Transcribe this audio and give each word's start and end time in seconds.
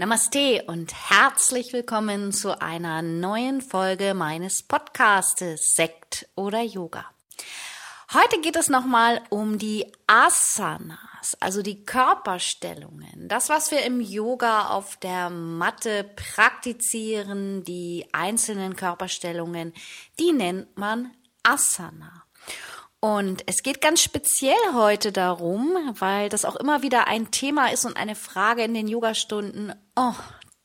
Namaste 0.00 0.62
und 0.68 0.94
herzlich 1.10 1.72
willkommen 1.72 2.30
zu 2.30 2.60
einer 2.62 3.02
neuen 3.02 3.60
Folge 3.60 4.14
meines 4.14 4.62
Podcastes 4.62 5.74
Sekt 5.74 6.28
oder 6.36 6.62
Yoga. 6.62 7.04
Heute 8.14 8.40
geht 8.40 8.54
es 8.54 8.68
nochmal 8.68 9.20
um 9.28 9.58
die 9.58 9.90
Asanas, 10.06 11.36
also 11.40 11.62
die 11.62 11.84
Körperstellungen. 11.84 13.26
Das, 13.26 13.48
was 13.48 13.72
wir 13.72 13.82
im 13.82 14.00
Yoga 14.00 14.68
auf 14.68 14.98
der 14.98 15.30
Matte 15.30 16.04
praktizieren, 16.14 17.64
die 17.64 18.06
einzelnen 18.12 18.76
Körperstellungen, 18.76 19.74
die 20.20 20.30
nennt 20.30 20.78
man 20.78 21.10
Asana. 21.42 22.22
Und 23.00 23.44
es 23.46 23.62
geht 23.62 23.80
ganz 23.80 24.02
speziell 24.02 24.56
heute 24.74 25.12
darum, 25.12 25.76
weil 25.98 26.28
das 26.28 26.44
auch 26.44 26.56
immer 26.56 26.82
wieder 26.82 27.06
ein 27.06 27.30
Thema 27.30 27.70
ist 27.70 27.84
und 27.84 27.96
eine 27.96 28.16
Frage 28.16 28.64
in 28.64 28.74
den 28.74 28.88
Yogastunden, 28.88 29.72
oh, 29.94 30.14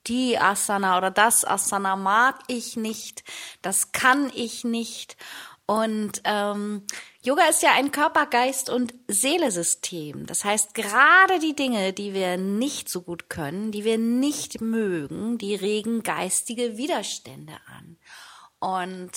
die 0.08 0.38
Asana 0.38 0.98
oder 0.98 1.12
das 1.12 1.46
Asana 1.46 1.96
mag 1.96 2.40
ich 2.48 2.76
nicht, 2.76 3.24
das 3.62 3.92
kann 3.92 4.32
ich 4.34 4.64
nicht. 4.64 5.16
Und 5.66 6.22
ähm, 6.26 6.84
Yoga 7.22 7.44
ist 7.46 7.64
ja 7.64 7.72
ein 7.74 7.92
Körper, 7.92 8.26
Geist 8.26 8.70
und 8.70 8.94
Seelesystem. 9.08 10.26
Das 10.26 10.44
heißt, 10.44 10.74
gerade 10.74 11.40
die 11.40 11.56
Dinge, 11.56 11.94
die 11.94 12.14
wir 12.14 12.36
nicht 12.38 12.90
so 12.90 13.02
gut 13.02 13.30
können, 13.30 13.72
die 13.72 13.86
wir 13.86 13.98
nicht 13.98 14.60
mögen, 14.60 15.38
die 15.38 15.56
regen 15.56 16.04
geistige 16.04 16.76
Widerstände 16.76 17.54
an. 17.68 17.98
Und 18.60 19.16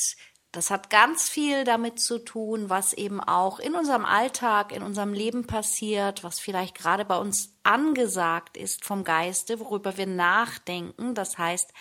das 0.56 0.70
hat 0.70 0.88
ganz 0.88 1.28
viel 1.28 1.64
damit 1.64 2.00
zu 2.00 2.18
tun, 2.18 2.70
was 2.70 2.94
eben 2.94 3.20
auch 3.20 3.58
in 3.58 3.74
unserem 3.74 4.06
Alltag, 4.06 4.72
in 4.72 4.82
unserem 4.82 5.12
Leben 5.12 5.46
passiert, 5.46 6.24
was 6.24 6.40
vielleicht 6.40 6.78
gerade 6.78 7.04
bei 7.04 7.18
uns 7.18 7.54
angesagt 7.62 8.56
ist 8.56 8.82
vom 8.82 9.04
Geiste, 9.04 9.60
worüber 9.60 9.98
wir 9.98 10.06
nachdenken. 10.06 11.14
Das 11.14 11.36
heißt, 11.36 11.74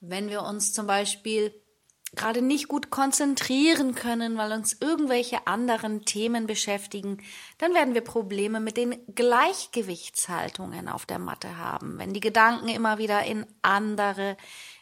wenn 0.00 0.28
wir 0.28 0.42
uns 0.42 0.72
zum 0.72 0.88
Beispiel 0.88 1.54
gerade 2.16 2.42
nicht 2.42 2.68
gut 2.68 2.90
konzentrieren 2.90 3.94
können, 3.94 4.36
weil 4.36 4.52
uns 4.52 4.76
irgendwelche 4.80 5.46
anderen 5.46 6.04
Themen 6.04 6.46
beschäftigen, 6.46 7.22
dann 7.58 7.72
werden 7.74 7.94
wir 7.94 8.00
Probleme 8.00 8.58
mit 8.58 8.76
den 8.76 8.98
Gleichgewichtshaltungen 9.14 10.88
auf 10.88 11.06
der 11.06 11.18
Matte 11.18 11.56
haben, 11.56 11.98
wenn 11.98 12.12
die 12.12 12.20
Gedanken 12.20 12.68
immer 12.68 12.98
wieder 12.98 13.24
in 13.24 13.46
andere 13.62 14.36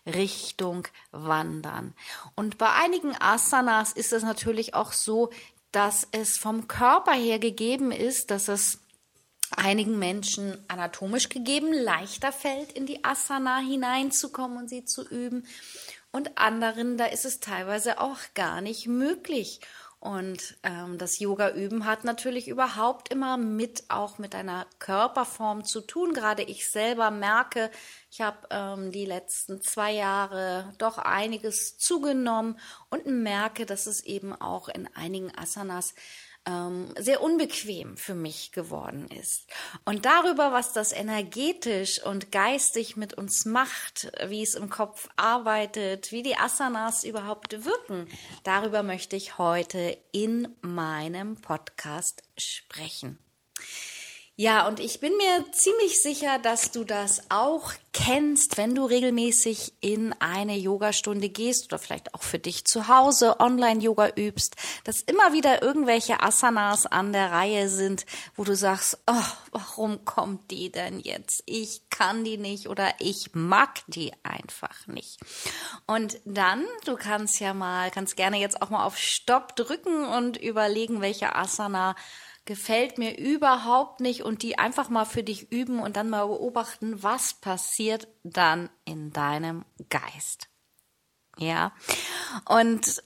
Richtung 0.06 0.88
wandern. 1.10 1.94
Und 2.34 2.56
bei 2.56 2.70
einigen 2.70 3.14
Asanas 3.20 3.92
ist 3.92 4.12
es 4.12 4.22
natürlich 4.22 4.74
auch 4.74 4.92
so, 4.92 5.30
dass 5.70 6.08
es 6.12 6.38
vom 6.38 6.66
Körper 6.66 7.12
her 7.12 7.38
gegeben 7.38 7.92
ist, 7.92 8.30
dass 8.30 8.48
es 8.48 8.80
einigen 9.50 9.98
Menschen 9.98 10.58
anatomisch 10.68 11.28
gegeben 11.28 11.72
leichter 11.72 12.32
fällt, 12.32 12.72
in 12.72 12.86
die 12.86 13.04
Asana 13.04 13.58
hineinzukommen 13.58 14.58
und 14.58 14.68
sie 14.68 14.84
zu 14.84 15.06
üben. 15.08 15.46
Und 16.10 16.38
anderen, 16.38 16.96
da 16.96 17.06
ist 17.06 17.24
es 17.24 17.40
teilweise 17.40 18.00
auch 18.00 18.18
gar 18.34 18.60
nicht 18.60 18.86
möglich. 18.86 19.60
Und 20.00 20.56
ähm, 20.62 20.96
das 20.96 21.18
Yoga-Üben 21.18 21.84
hat 21.84 22.04
natürlich 22.04 22.46
überhaupt 22.46 23.10
immer 23.10 23.36
mit 23.36 23.82
auch 23.88 24.18
mit 24.18 24.32
einer 24.36 24.64
Körperform 24.78 25.64
zu 25.64 25.80
tun. 25.80 26.14
Gerade 26.14 26.44
ich 26.44 26.70
selber 26.70 27.10
merke, 27.10 27.68
ich 28.08 28.20
habe 28.20 28.46
ähm, 28.50 28.92
die 28.92 29.06
letzten 29.06 29.60
zwei 29.60 29.92
Jahre 29.92 30.72
doch 30.78 30.98
einiges 30.98 31.78
zugenommen 31.78 32.60
und 32.90 33.06
merke, 33.06 33.66
dass 33.66 33.86
es 33.86 34.04
eben 34.04 34.34
auch 34.40 34.68
in 34.68 34.88
einigen 34.94 35.36
Asanas 35.36 35.94
ähm, 36.48 36.86
sehr 36.98 37.22
unbequem 37.22 37.96
für 37.96 38.14
mich 38.14 38.52
geworden 38.52 39.08
ist. 39.08 39.46
Und 39.84 40.06
darüber, 40.06 40.52
was 40.52 40.72
das 40.72 40.92
energetisch 40.92 42.02
und 42.02 42.32
geistig 42.32 42.96
mit 42.96 43.14
uns 43.14 43.44
macht, 43.44 44.10
wie 44.26 44.42
es 44.42 44.54
im 44.54 44.70
Kopf 44.70 45.08
arbeitet, 45.16 46.10
wie 46.10 46.22
die 46.22 46.36
Asanas 46.36 47.04
überhaupt 47.04 47.64
wirken, 47.64 48.08
darüber 48.44 48.82
möchte 48.82 49.16
ich 49.16 49.38
heute 49.38 49.98
in 50.12 50.48
meinem 50.62 51.36
Podcast 51.36 52.22
sprechen. 52.36 53.18
Ja, 54.40 54.68
und 54.68 54.78
ich 54.78 55.00
bin 55.00 55.16
mir 55.16 55.44
ziemlich 55.50 56.00
sicher, 56.00 56.38
dass 56.38 56.70
du 56.70 56.84
das 56.84 57.28
auch 57.28 57.72
kennst, 57.92 58.56
wenn 58.56 58.72
du 58.72 58.84
regelmäßig 58.84 59.72
in 59.80 60.12
eine 60.20 60.56
Yogastunde 60.56 61.28
gehst 61.28 61.64
oder 61.64 61.80
vielleicht 61.80 62.14
auch 62.14 62.22
für 62.22 62.38
dich 62.38 62.64
zu 62.64 62.86
Hause 62.86 63.40
Online-Yoga 63.40 64.10
übst, 64.14 64.54
dass 64.84 65.00
immer 65.00 65.32
wieder 65.32 65.60
irgendwelche 65.60 66.22
Asanas 66.22 66.86
an 66.86 67.12
der 67.12 67.32
Reihe 67.32 67.68
sind, 67.68 68.06
wo 68.36 68.44
du 68.44 68.54
sagst, 68.54 68.98
oh, 69.08 69.24
warum 69.50 70.04
kommt 70.04 70.52
die 70.52 70.70
denn 70.70 71.00
jetzt? 71.00 71.42
Ich 71.46 71.90
kann 71.90 72.22
die 72.22 72.38
nicht 72.38 72.68
oder 72.68 72.94
ich 73.00 73.30
mag 73.34 73.80
die 73.88 74.12
einfach 74.22 74.86
nicht. 74.86 75.18
Und 75.88 76.20
dann, 76.24 76.64
du 76.84 76.94
kannst 76.94 77.40
ja 77.40 77.54
mal, 77.54 77.90
kannst 77.90 78.14
gerne 78.14 78.38
jetzt 78.38 78.62
auch 78.62 78.70
mal 78.70 78.84
auf 78.84 78.98
Stopp 78.98 79.56
drücken 79.56 80.04
und 80.04 80.36
überlegen, 80.36 81.00
welche 81.00 81.34
Asana 81.34 81.96
gefällt 82.48 82.96
mir 82.96 83.18
überhaupt 83.18 84.00
nicht 84.00 84.22
und 84.22 84.42
die 84.42 84.58
einfach 84.58 84.88
mal 84.88 85.04
für 85.04 85.22
dich 85.22 85.52
üben 85.52 85.80
und 85.80 85.96
dann 85.96 86.08
mal 86.08 86.26
beobachten, 86.26 87.02
was 87.02 87.34
passiert 87.34 88.08
dann 88.24 88.70
in 88.86 89.12
deinem 89.12 89.66
Geist. 89.90 90.48
Ja. 91.36 91.72
Und 92.46 93.02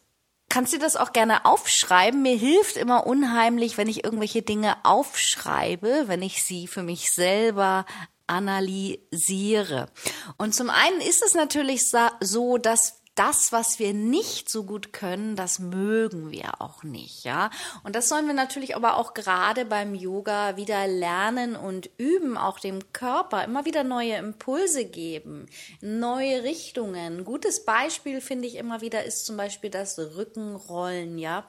kannst 0.49 0.73
du 0.73 0.79
das 0.79 0.95
auch 0.95 1.13
gerne 1.13 1.45
aufschreiben. 1.45 2.23
Mir 2.23 2.37
hilft 2.37 2.77
immer 2.77 3.05
unheimlich, 3.05 3.77
wenn 3.77 3.89
ich 3.89 4.05
irgendwelche 4.05 4.43
Dinge 4.43 4.77
aufschreibe, 4.85 6.05
wenn 6.07 6.23
ich 6.23 6.45
sie 6.45 6.69
für 6.69 6.85
mich 6.85 7.11
selber 7.11 7.85
analysiere. 8.29 9.91
Und 10.39 10.55
zum 10.55 10.71
einen 10.71 11.01
ist 11.01 11.25
es 11.25 11.35
natürlich 11.35 11.91
so, 12.21 12.59
dass 12.59 13.02
das, 13.15 13.53
was 13.53 13.79
wir 13.79 13.93
nicht 13.93 14.49
so 14.49 14.65
gut 14.65 14.93
können, 14.93 15.37
das 15.37 15.59
mögen 15.59 16.31
wir 16.31 16.61
auch 16.61 16.83
nicht, 16.83 17.25
ja. 17.25 17.51
Und 17.85 17.95
das 17.95 18.09
sollen 18.09 18.27
wir 18.27 18.35
natürlich 18.35 18.75
aber 18.75 18.97
auch 18.97 19.13
gerade 19.13 19.67
beim 19.67 19.95
Yoga 19.95 20.57
wieder 20.57 20.87
lernen 20.87 21.55
und 21.55 21.91
üben, 21.99 22.39
auch 22.39 22.59
dem 22.59 22.93
Körper 22.95 23.45
immer 23.45 23.67
wieder 23.67 23.85
neue 23.85 24.17
Impulse 24.17 24.87
geben, 24.87 25.47
neue 25.83 26.43
Richtungen. 26.43 27.19
Ein 27.19 27.25
gutes 27.25 27.67
Beispiel 27.67 28.23
finde 28.23 28.49
ich 28.49 28.57
immer 28.57 28.81
wieder 28.81 29.05
ist 29.05 29.27
zum 29.27 29.37
Beispiel 29.37 29.69
das 29.69 29.99
Rückenrollen, 29.99 31.19
ja. 31.19 31.47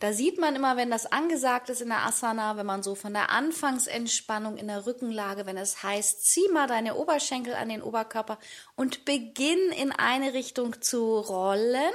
Da 0.00 0.12
sieht 0.12 0.38
man 0.38 0.56
immer, 0.56 0.76
wenn 0.76 0.90
das 0.90 1.06
angesagt 1.06 1.70
ist 1.70 1.82
in 1.82 1.88
der 1.88 2.04
Asana, 2.04 2.56
wenn 2.56 2.66
man 2.66 2.82
so 2.82 2.96
von 2.96 3.12
der 3.12 3.30
Anfangsentspannung 3.30 4.56
in 4.56 4.66
der 4.66 4.86
Rückenlage, 4.86 5.46
wenn 5.46 5.56
es 5.56 5.84
heißt, 5.84 6.26
zieh 6.26 6.48
mal 6.52 6.66
deine 6.66 6.96
Oberschenkel 6.96 7.54
an 7.54 7.68
den 7.68 7.82
Oberkörper 7.82 8.38
und 8.76 9.04
beginn 9.04 9.72
in 9.72 9.90
eine 9.90 10.34
Richtung 10.34 10.80
zu 10.80 11.18
rollen. 11.18 11.92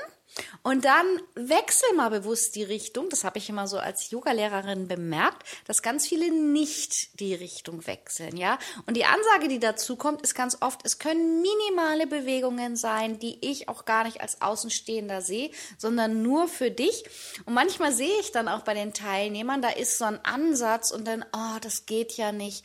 Und 0.64 0.86
dann 0.86 1.06
wechsel 1.36 1.94
mal 1.96 2.10
bewusst 2.10 2.56
die 2.56 2.64
Richtung. 2.64 3.10
Das 3.10 3.26
habe 3.26 3.38
ich 3.38 3.50
immer 3.50 3.68
so 3.68 3.78
als 3.78 4.12
Yogalehrerin 4.12 4.88
bemerkt, 4.88 5.44
dass 5.68 5.82
ganz 5.82 6.08
viele 6.08 6.32
nicht 6.32 7.20
die 7.20 7.34
Richtung 7.34 7.86
wechseln, 7.86 8.38
ja. 8.38 8.58
Und 8.86 8.96
die 8.96 9.04
Ansage, 9.04 9.50
die 9.50 9.60
dazu 9.60 9.98
kommt, 9.98 10.22
ist 10.22 10.34
ganz 10.34 10.58
oft, 10.62 10.86
es 10.86 11.00
können 11.00 11.42
minimale 11.42 12.08
Bewegungen 12.08 12.78
sein, 12.78 13.20
die 13.20 13.46
ich 13.46 13.68
auch 13.68 13.84
gar 13.84 14.06
nicht 14.06 14.22
als 14.22 14.42
Außenstehender 14.42 15.22
sehe, 15.22 15.52
sondern 15.78 16.22
nur 16.22 16.48
für 16.48 16.72
dich. 16.72 17.04
Und 17.46 17.54
manchmal 17.54 17.92
sehe 17.92 18.20
ich 18.22 18.32
dann 18.32 18.48
auch 18.48 18.62
bei 18.62 18.74
den 18.74 18.94
Teilnehmern, 18.94 19.62
da 19.62 19.70
ist 19.70 19.98
so 19.98 20.06
ein 20.06 20.24
Ansatz 20.24 20.92
und 20.92 21.06
dann, 21.06 21.26
oh, 21.34 21.60
das 21.60 21.86
geht 21.86 22.14
ja 22.14 22.32
nicht. 22.32 22.64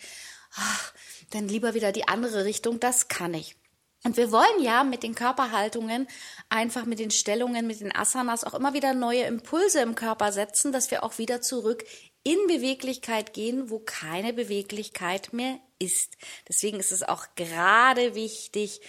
Ach, 0.54 0.92
dann 1.30 1.48
lieber 1.48 1.74
wieder 1.74 1.90
die 1.90 2.06
andere 2.06 2.44
Richtung, 2.44 2.78
das 2.78 3.08
kann 3.08 3.34
ich. 3.34 3.56
Und 4.06 4.16
wir 4.16 4.30
wollen 4.30 4.62
ja 4.62 4.84
mit 4.84 5.02
den 5.02 5.16
Körperhaltungen, 5.16 6.06
einfach 6.48 6.86
mit 6.86 7.00
den 7.00 7.10
Stellungen, 7.10 7.66
mit 7.66 7.80
den 7.80 7.92
Asanas 7.92 8.44
auch 8.44 8.54
immer 8.54 8.72
wieder 8.72 8.94
neue 8.94 9.24
Impulse 9.24 9.80
im 9.80 9.96
Körper 9.96 10.30
setzen, 10.30 10.70
dass 10.70 10.92
wir 10.92 11.02
auch 11.02 11.18
wieder 11.18 11.40
zurück 11.40 11.84
in 12.22 12.38
Beweglichkeit 12.46 13.34
gehen, 13.34 13.68
wo 13.68 13.80
keine 13.80 14.32
Beweglichkeit 14.32 15.32
mehr 15.32 15.58
ist. 15.80 16.18
Deswegen 16.48 16.78
ist 16.78 16.92
es 16.92 17.02
auch 17.02 17.26
gerade 17.34 18.14
wichtig, 18.14 18.80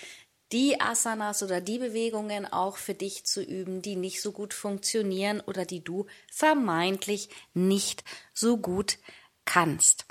die 0.52 0.80
Asanas 0.80 1.42
oder 1.42 1.62
die 1.62 1.80
Bewegungen 1.80 2.46
auch 2.46 2.78
für 2.78 2.94
dich 2.94 3.26
zu 3.26 3.42
üben, 3.42 3.82
die 3.82 3.96
nicht 3.96 4.22
so 4.22 4.32
gut 4.32 4.54
funktionieren 4.54 5.42
oder 5.42 5.66
die 5.66 5.84
du 5.84 6.06
vermeintlich 6.32 7.30
nicht 7.56 8.04
so 8.36 8.58
gut 8.58 9.00
kannst. 9.46 10.06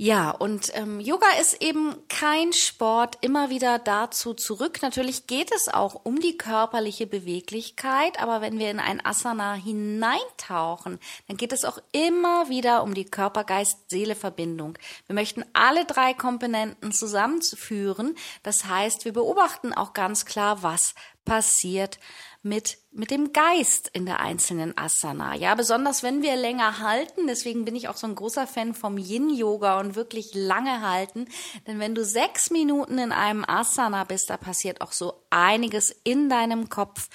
Ja, 0.00 0.30
und 0.30 0.70
ähm, 0.74 1.00
Yoga 1.00 1.26
ist 1.40 1.60
eben 1.60 1.96
kein 2.08 2.52
Sport, 2.52 3.18
immer 3.20 3.50
wieder 3.50 3.80
dazu 3.80 4.32
zurück. 4.32 4.80
Natürlich 4.80 5.26
geht 5.26 5.50
es 5.52 5.68
auch 5.68 6.02
um 6.04 6.20
die 6.20 6.38
körperliche 6.38 7.08
Beweglichkeit, 7.08 8.22
aber 8.22 8.40
wenn 8.40 8.60
wir 8.60 8.70
in 8.70 8.78
ein 8.78 9.04
Asana 9.04 9.54
hineintauchen, 9.54 11.00
dann 11.26 11.36
geht 11.36 11.52
es 11.52 11.64
auch 11.64 11.80
immer 11.90 12.48
wieder 12.48 12.84
um 12.84 12.94
die 12.94 13.06
Körper-Geist-Seele-Verbindung. 13.06 14.78
Wir 15.08 15.16
möchten 15.16 15.44
alle 15.52 15.84
drei 15.84 16.14
Komponenten 16.14 16.92
zusammenführen. 16.92 18.14
Das 18.44 18.66
heißt, 18.66 19.04
wir 19.04 19.12
beobachten 19.12 19.72
auch 19.72 19.94
ganz 19.94 20.26
klar, 20.26 20.62
was 20.62 20.94
passiert 21.28 21.98
mit, 22.42 22.78
mit 22.90 23.10
dem 23.10 23.32
Geist 23.32 23.88
in 23.92 24.06
der 24.06 24.20
einzelnen 24.20 24.76
Asana. 24.78 25.34
Ja, 25.34 25.54
besonders 25.54 26.02
wenn 26.02 26.22
wir 26.22 26.36
länger 26.36 26.78
halten. 26.80 27.26
Deswegen 27.26 27.64
bin 27.64 27.76
ich 27.76 27.88
auch 27.88 27.96
so 27.96 28.06
ein 28.06 28.14
großer 28.14 28.46
Fan 28.46 28.74
vom 28.74 28.96
Yin-Yoga 28.96 29.78
und 29.80 29.94
wirklich 29.94 30.34
lange 30.34 30.80
halten. 30.80 31.28
Denn 31.66 31.78
wenn 31.78 31.94
du 31.94 32.04
sechs 32.04 32.50
Minuten 32.50 32.98
in 32.98 33.12
einem 33.12 33.44
Asana 33.44 34.04
bist, 34.04 34.30
da 34.30 34.36
passiert 34.36 34.80
auch 34.80 34.92
so 34.92 35.14
einiges 35.30 35.94
in 36.04 36.28
deinem 36.28 36.68
Kopf 36.68 37.08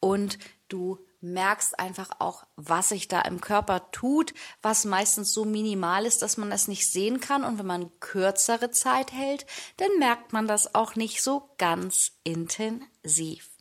und 0.00 0.38
du 0.68 0.98
merkst 1.20 1.78
einfach 1.80 2.10
auch, 2.20 2.46
was 2.54 2.90
sich 2.90 3.08
da 3.08 3.20
im 3.22 3.40
Körper 3.40 3.90
tut, 3.90 4.34
was 4.62 4.84
meistens 4.84 5.32
so 5.32 5.44
minimal 5.44 6.06
ist, 6.06 6.22
dass 6.22 6.36
man 6.36 6.52
es 6.52 6.68
nicht 6.68 6.90
sehen 6.90 7.20
kann. 7.20 7.44
Und 7.44 7.58
wenn 7.58 7.66
man 7.66 7.90
kürzere 8.00 8.70
Zeit 8.70 9.12
hält, 9.12 9.44
dann 9.78 9.98
merkt 9.98 10.32
man 10.32 10.46
das 10.46 10.74
auch 10.76 10.94
nicht 10.94 11.22
so 11.22 11.50
ganz 11.58 12.12
intensiv. 12.22 13.57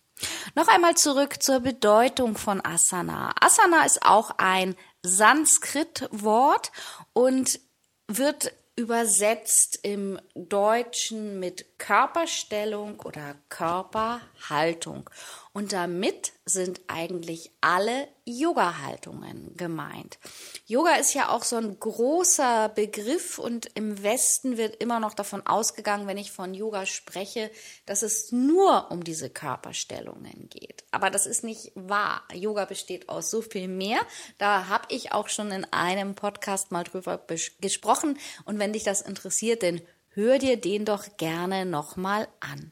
Noch 0.56 0.68
einmal 0.68 0.96
zurück 0.96 1.42
zur 1.42 1.60
Bedeutung 1.60 2.38
von 2.38 2.64
Asana. 2.64 3.34
Asana 3.40 3.86
ist 3.86 4.04
auch 4.04 4.32
ein 4.38 4.76
Sanskrit-Wort 5.04 6.72
und 7.14 7.60
wird 8.08 8.54
übersetzt 8.76 9.80
im 9.82 10.20
Deutschen 10.36 11.40
mit 11.40 11.80
Körperstellung 11.80 13.00
oder 13.00 13.36
Körperhaltung. 13.50 15.10
Und 15.58 15.74
damit 15.74 16.34
sind 16.46 16.82
eigentlich 16.86 17.50
alle 17.62 18.08
Yoga-Haltungen 18.26 19.58
gemeint. 19.58 20.20
Yoga 20.68 20.98
ist 20.98 21.16
ja 21.16 21.30
auch 21.30 21.44
so 21.44 21.56
ein 21.56 21.80
großer 21.80 22.70
Begriff 22.70 23.40
und 23.40 23.66
im 23.74 24.04
Westen 24.04 24.58
wird 24.58 24.76
immer 24.76 25.00
noch 25.00 25.16
davon 25.16 25.48
ausgegangen, 25.48 26.06
wenn 26.06 26.20
ich 26.20 26.32
von 26.32 26.54
Yoga 26.54 26.86
spreche, 26.86 27.50
dass 27.88 28.04
es 28.04 28.32
nur 28.32 28.92
um 28.92 29.04
diese 29.04 29.32
Körperstellungen 29.32 30.48
geht. 30.52 30.84
Aber 30.92 31.10
das 31.10 31.26
ist 31.26 31.44
nicht 31.44 31.72
wahr. 31.74 32.22
Yoga 32.36 32.66
besteht 32.66 33.10
aus 33.10 33.32
so 33.32 33.42
viel 33.42 33.68
mehr. 33.68 34.02
Da 34.38 34.68
habe 34.68 34.86
ich 34.90 35.12
auch 35.12 35.28
schon 35.28 35.50
in 35.50 35.66
einem 35.74 36.14
Podcast 36.14 36.72
mal 36.72 36.84
drüber 36.84 37.26
gesprochen. 37.62 38.20
Und 38.46 38.60
wenn 38.60 38.74
dich 38.74 38.84
das 38.84 39.02
interessiert, 39.02 39.64
dann 39.64 39.82
hör 40.10 40.38
dir 40.38 40.58
den 40.58 40.86
doch 40.86 41.18
gerne 41.18 41.66
nochmal 41.66 42.28
an. 42.42 42.72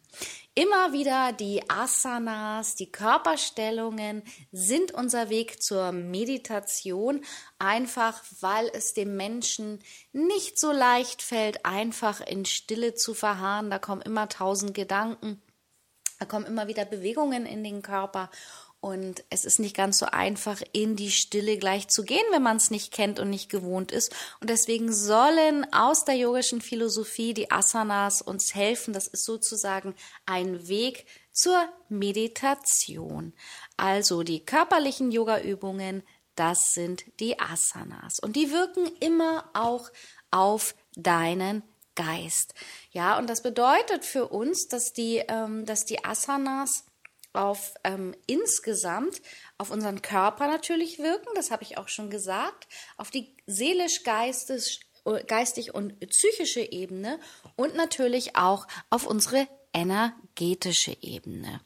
Immer 0.58 0.94
wieder 0.94 1.34
die 1.34 1.70
Asanas, 1.70 2.76
die 2.76 2.90
Körperstellungen 2.90 4.24
sind 4.54 4.94
unser 4.94 5.30
Weg 5.30 5.62
zur 5.62 5.92
Meditation, 5.92 7.26
einfach 7.60 8.24
weil 8.40 8.72
es 8.74 8.94
dem 8.94 9.18
Menschen 9.18 9.80
nicht 10.14 10.58
so 10.58 10.72
leicht 10.72 11.22
fällt, 11.22 11.66
einfach 11.66 12.22
in 12.22 12.46
Stille 12.46 12.94
zu 12.94 13.14
verharren. 13.14 13.70
Da 13.70 13.80
kommen 13.80 14.02
immer 14.02 14.30
tausend 14.30 14.74
Gedanken, 14.74 15.42
da 16.20 16.26
kommen 16.26 16.46
immer 16.46 16.70
wieder 16.70 16.86
Bewegungen 16.86 17.46
in 17.46 17.62
den 17.62 17.82
Körper 17.82 18.30
und 18.86 19.24
es 19.32 19.46
ist 19.46 19.58
nicht 19.58 19.76
ganz 19.76 19.98
so 19.98 20.06
einfach, 20.06 20.62
in 20.72 20.96
die 20.96 21.10
Stille 21.10 21.58
gleich 21.58 21.88
zu 21.88 22.04
gehen, 22.04 22.24
wenn 22.30 22.44
man 22.44 22.58
es 22.58 22.70
nicht 22.70 22.94
kennt 22.94 23.20
und 23.20 23.32
nicht 23.32 23.50
gewohnt 23.50 23.92
ist. 23.92 24.14
Und 24.42 24.52
deswegen 24.52 24.94
sollen 24.94 25.66
aus 25.74 26.06
der 26.06 26.14
yogischen 26.14 26.62
Philosophie 26.62 27.34
die 27.34 27.50
Asanas 27.50 28.22
uns 28.22 28.54
helfen. 28.54 28.94
Das 28.94 29.08
ist 29.08 29.26
sozusagen 29.26 29.96
ein 30.28 30.68
Weg 30.68 31.08
zur 31.32 31.68
Meditation. 31.90 33.34
Also 33.76 34.22
die 34.22 34.46
körperlichen 34.46 35.12
Yoga-Übungen, 35.12 36.04
das 36.36 36.74
sind 36.74 37.06
die 37.20 37.40
Asanas. 37.40 38.20
Und 38.20 38.36
die 38.36 38.52
wirken 38.52 38.86
immer 39.00 39.50
auch 39.56 39.90
auf 40.30 40.76
deinen 40.96 41.64
Geist. 41.96 42.54
Ja, 42.92 43.18
und 43.18 43.32
das 43.32 43.42
bedeutet 43.42 44.06
für 44.06 44.28
uns, 44.28 44.68
dass 44.68 44.94
die, 44.94 45.24
ähm, 45.28 45.66
dass 45.66 45.86
die 45.86 46.06
Asanas 46.06 46.84
auf 47.36 47.76
ähm, 47.84 48.16
insgesamt 48.28 49.22
auf 49.58 49.72
unseren 49.72 50.02
Körper 50.02 50.48
natürlich 50.48 51.00
wirken, 51.00 51.30
das 51.36 51.52
habe 51.52 51.64
ich 51.64 51.78
auch 51.78 51.88
schon 51.88 52.10
gesagt, 52.10 52.68
auf 52.98 53.12
die 53.12 53.36
seelisch-geistig 53.46 54.82
geistig 55.28 55.76
und 55.76 56.00
psychische 56.00 56.62
Ebene 56.62 57.20
und 57.56 57.76
natürlich 57.76 58.36
auch 58.36 58.68
auf 58.90 59.06
unsere 59.06 59.48
energetische 59.76 60.98
Ebene. 61.02 61.60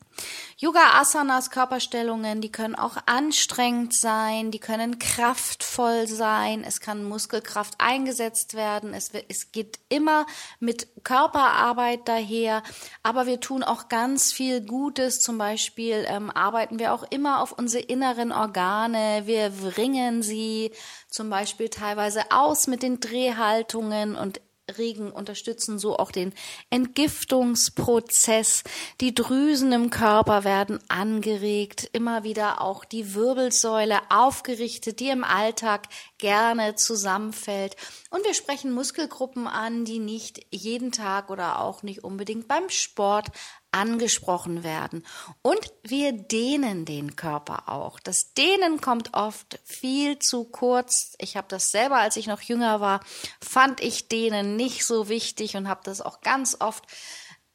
Yoga 0.57 0.99
Asanas 0.99 1.51
Körperstellungen, 1.51 2.41
die 2.41 2.51
können 2.51 2.75
auch 2.75 2.97
anstrengend 3.05 3.93
sein, 3.93 4.51
die 4.51 4.59
können 4.59 4.99
kraftvoll 4.99 6.07
sein, 6.07 6.65
es 6.65 6.81
kann 6.81 7.05
Muskelkraft 7.05 7.75
eingesetzt 7.77 8.55
werden, 8.55 8.93
es, 8.93 9.11
es 9.29 9.53
geht 9.53 9.79
immer 9.87 10.25
mit 10.59 10.87
Körperarbeit 11.05 12.01
daher, 12.09 12.63
aber 13.03 13.27
wir 13.27 13.39
tun 13.39 13.63
auch 13.63 13.87
ganz 13.87 14.33
viel 14.33 14.59
Gutes, 14.59 15.21
zum 15.21 15.37
Beispiel 15.37 16.03
ähm, 16.07 16.29
arbeiten 16.29 16.79
wir 16.79 16.93
auch 16.93 17.03
immer 17.09 17.41
auf 17.41 17.53
unsere 17.53 17.83
inneren 17.83 18.33
Organe, 18.33 19.21
wir 19.25 19.51
bringen 19.51 20.21
sie 20.21 20.71
zum 21.07 21.29
Beispiel 21.29 21.69
teilweise 21.69 22.23
aus 22.31 22.67
mit 22.67 22.83
den 22.83 22.99
Drehhaltungen 22.99 24.15
und 24.15 24.41
regen, 24.77 25.11
unterstützen 25.11 25.79
so 25.79 25.97
auch 25.97 26.11
den 26.11 26.33
Entgiftungsprozess. 26.69 28.63
Die 29.01 29.13
Drüsen 29.15 29.71
im 29.71 29.89
Körper 29.89 30.43
werden 30.43 30.79
angeregt, 30.87 31.89
immer 31.93 32.23
wieder 32.23 32.61
auch 32.61 32.85
die 32.85 33.13
Wirbelsäule 33.15 33.99
aufgerichtet, 34.09 34.99
die 34.99 35.09
im 35.09 35.23
Alltag 35.23 35.87
gerne 36.17 36.75
zusammenfällt. 36.75 37.75
Und 38.09 38.25
wir 38.25 38.33
sprechen 38.33 38.71
Muskelgruppen 38.71 39.47
an, 39.47 39.85
die 39.85 39.99
nicht 39.99 40.45
jeden 40.51 40.91
Tag 40.91 41.29
oder 41.29 41.59
auch 41.59 41.83
nicht 41.83 42.03
unbedingt 42.03 42.47
beim 42.47 42.69
Sport 42.69 43.27
angesprochen 43.71 44.63
werden. 44.63 45.05
Und 45.41 45.59
wir 45.83 46.11
dehnen 46.11 46.85
den 46.85 47.15
Körper 47.15 47.69
auch. 47.69 47.99
Das 47.99 48.33
Dehnen 48.33 48.81
kommt 48.81 49.13
oft 49.13 49.59
viel 49.63 50.19
zu 50.19 50.45
kurz. 50.45 51.15
Ich 51.19 51.37
habe 51.37 51.47
das 51.49 51.71
selber, 51.71 51.97
als 51.97 52.17
ich 52.17 52.27
noch 52.27 52.41
jünger 52.41 52.81
war, 52.81 53.01
fand 53.41 53.81
ich 53.81 54.07
Dehnen 54.07 54.55
nicht 54.55 54.85
so 54.85 55.09
wichtig 55.09 55.55
und 55.55 55.67
habe 55.67 55.81
das 55.83 56.01
auch 56.01 56.21
ganz 56.21 56.57
oft 56.59 56.85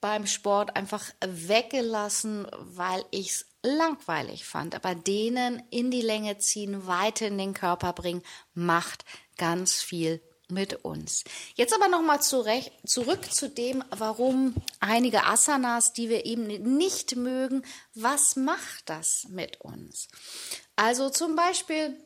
beim 0.00 0.26
Sport 0.26 0.76
einfach 0.76 1.02
weggelassen, 1.24 2.46
weil 2.58 3.04
ich 3.10 3.30
es 3.30 3.46
langweilig 3.62 4.44
fand. 4.44 4.74
Aber 4.74 4.94
Dehnen 4.94 5.62
in 5.70 5.90
die 5.90 6.02
Länge 6.02 6.38
ziehen, 6.38 6.86
weiter 6.86 7.26
in 7.26 7.38
den 7.38 7.54
Körper 7.54 7.92
bringen, 7.92 8.22
macht 8.52 9.04
ganz 9.38 9.82
viel 9.82 10.22
mit 10.48 10.84
uns. 10.84 11.24
Jetzt 11.54 11.74
aber 11.74 11.88
nochmal 11.88 12.20
zurück 12.20 13.32
zu 13.32 13.48
dem, 13.48 13.82
warum 13.90 14.54
einige 14.80 15.24
Asanas, 15.24 15.92
die 15.92 16.08
wir 16.08 16.26
eben 16.26 16.46
nicht 16.76 17.16
mögen, 17.16 17.64
was 17.94 18.36
macht 18.36 18.82
das 18.86 19.26
mit 19.28 19.60
uns? 19.60 20.08
Also 20.76 21.10
zum 21.10 21.36
Beispiel 21.36 21.96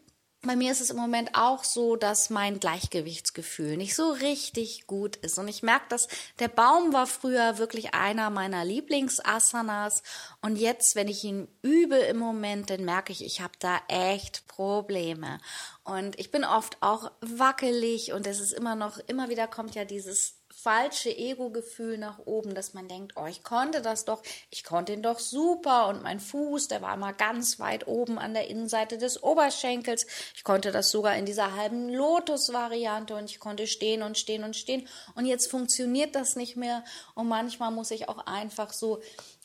bei 0.42 0.54
mir 0.54 0.70
ist 0.70 0.80
es 0.80 0.90
im 0.90 0.96
Moment 0.96 1.30
auch 1.34 1.64
so, 1.64 1.96
dass 1.96 2.30
mein 2.30 2.60
Gleichgewichtsgefühl 2.60 3.76
nicht 3.76 3.96
so 3.96 4.12
richtig 4.12 4.86
gut 4.86 5.16
ist. 5.16 5.36
Und 5.36 5.48
ich 5.48 5.64
merke, 5.64 5.86
dass 5.88 6.06
der 6.38 6.46
Baum 6.46 6.92
war 6.92 7.08
früher 7.08 7.58
wirklich 7.58 7.92
einer 7.92 8.30
meiner 8.30 8.64
Lieblingsasanas. 8.64 10.04
Und 10.40 10.56
jetzt, 10.56 10.94
wenn 10.94 11.08
ich 11.08 11.24
ihn 11.24 11.48
übe 11.62 11.96
im 11.96 12.18
Moment, 12.18 12.70
dann 12.70 12.84
merke 12.84 13.12
ich, 13.12 13.24
ich 13.24 13.40
habe 13.40 13.54
da 13.58 13.80
echt 13.88 14.46
Probleme. 14.46 15.40
Und 15.82 16.16
ich 16.18 16.30
bin 16.30 16.44
oft 16.44 16.76
auch 16.82 17.10
wackelig 17.20 18.12
und 18.12 18.26
es 18.26 18.38
ist 18.38 18.52
immer 18.52 18.76
noch, 18.76 18.98
immer 19.08 19.28
wieder 19.30 19.48
kommt 19.48 19.74
ja 19.74 19.84
dieses 19.84 20.37
falsche 20.60 21.16
Ego-Gefühl 21.16 21.98
nach 21.98 22.18
oben, 22.24 22.52
dass 22.54 22.74
man 22.74 22.88
denkt, 22.88 23.12
oh, 23.14 23.26
ich 23.26 23.44
konnte 23.44 23.80
das 23.80 24.04
doch, 24.04 24.22
ich 24.50 24.64
konnte 24.64 24.92
ihn 24.92 25.02
doch 25.02 25.20
super 25.20 25.86
und 25.86 26.02
mein 26.02 26.18
Fuß, 26.18 26.66
der 26.66 26.82
war 26.82 26.94
immer 26.94 27.12
ganz 27.12 27.60
weit 27.60 27.86
oben 27.86 28.18
an 28.18 28.34
der 28.34 28.48
Innenseite 28.48 28.98
des 28.98 29.22
Oberschenkels. 29.22 30.06
Ich 30.34 30.42
konnte 30.42 30.72
das 30.72 30.90
sogar 30.90 31.14
in 31.16 31.26
dieser 31.26 31.54
halben 31.54 31.88
Lotus-Variante 31.90 33.14
und 33.14 33.30
ich 33.30 33.38
konnte 33.38 33.68
stehen 33.68 34.02
und 34.02 34.18
stehen 34.18 34.42
und 34.42 34.56
stehen 34.56 34.88
und 35.14 35.26
jetzt 35.26 35.48
funktioniert 35.48 36.16
das 36.16 36.34
nicht 36.34 36.56
mehr 36.56 36.82
und 37.14 37.28
manchmal 37.28 37.70
muss 37.70 37.92
ich 37.92 38.08
auch 38.08 38.26
einfach 38.26 38.72
so 38.72 39.00